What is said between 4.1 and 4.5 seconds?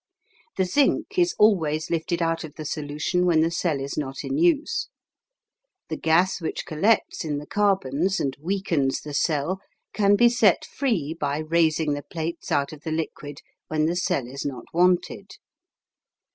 in